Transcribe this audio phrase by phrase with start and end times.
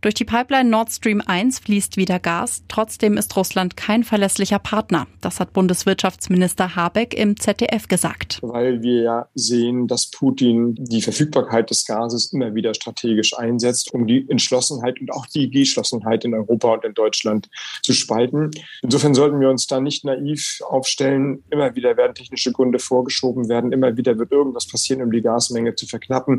[0.00, 2.62] Durch die Pipeline Nord Stream 1 fließt wieder Gas.
[2.68, 5.08] Trotzdem ist Russland kein verlässlicher Partner.
[5.20, 8.38] Das hat Bundeswirtschaftsminister Habeck im ZDF gesagt.
[8.42, 14.06] Weil wir ja sehen, dass Putin die Verfügbarkeit des Gases immer wieder strategisch einsetzt, um
[14.06, 17.50] die Entschlossenheit und auch die Geschlossenheit in Europa und in Deutschland
[17.82, 18.52] zu spalten.
[18.82, 21.42] Insofern sollten wir uns da nicht naiv aufstellen.
[21.50, 23.72] Immer wieder werden technische Gründe vorgeschoben werden.
[23.72, 26.38] Immer wieder wird irgendwas passieren, um die Gasmenge zu verknappen.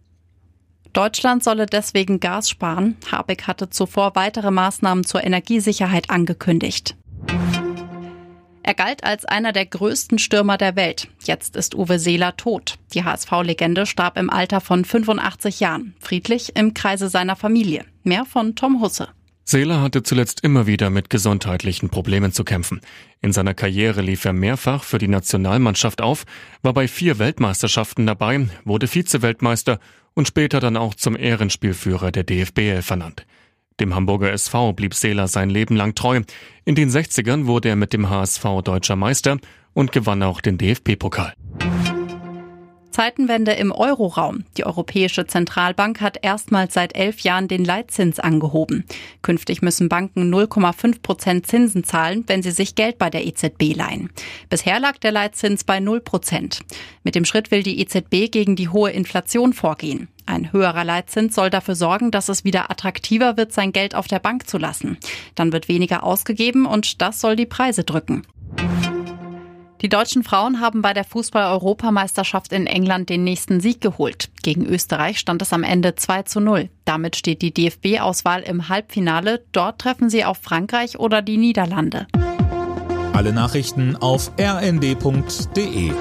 [0.94, 2.98] Deutschland solle deswegen Gas sparen.
[3.12, 6.96] Habeck hatte zuvor weitere Maßnahmen zur Energiesicherheit angekündigt.
[8.64, 11.08] Er galt als einer der größten Stürmer der Welt.
[11.24, 12.78] Jetzt ist Uwe Seeler tot.
[12.94, 17.86] Die HSV-Legende starb im Alter von 85 Jahren, friedlich im Kreise seiner Familie.
[18.04, 19.10] Mehr von Tom Husse.
[19.50, 22.82] Seeler hatte zuletzt immer wieder mit gesundheitlichen Problemen zu kämpfen.
[23.20, 26.26] In seiner Karriere lief er mehrfach für die Nationalmannschaft auf,
[26.62, 29.80] war bei vier Weltmeisterschaften dabei, wurde Vize-Weltmeister
[30.14, 33.26] und später dann auch zum Ehrenspielführer der DFBL vernannt.
[33.80, 36.22] Dem Hamburger SV blieb Seeler sein Leben lang treu.
[36.64, 39.40] In den 60ern wurde er mit dem HSV deutscher Meister
[39.74, 41.34] und gewann auch den DFB-Pokal.
[42.92, 44.44] Zeitenwende im Euroraum.
[44.58, 48.86] Die Europäische Zentralbank hat erstmals seit elf Jahren den Leitzins angehoben.
[49.22, 54.10] Künftig müssen Banken 0,5 Prozent Zinsen zahlen, wenn sie sich Geld bei der EZB leihen.
[54.50, 56.62] Bisher lag der Leitzins bei 0 Prozent.
[57.04, 60.08] Mit dem Schritt will die EZB gegen die hohe Inflation vorgehen.
[60.26, 64.20] Ein höherer Leitzins soll dafür sorgen, dass es wieder attraktiver wird, sein Geld auf der
[64.20, 64.98] Bank zu lassen.
[65.34, 68.24] Dann wird weniger ausgegeben und das soll die Preise drücken.
[69.82, 74.30] Die deutschen Frauen haben bei der Fußball-Europameisterschaft in England den nächsten Sieg geholt.
[74.44, 76.70] Gegen Österreich stand es am Ende 2 zu 0.
[76.84, 79.42] Damit steht die DFB-Auswahl im Halbfinale.
[79.54, 82.08] Dort treffen sie auf Frankreich oder die Niederlande.
[83.14, 85.92] Alle Nachrichten auf rnd.de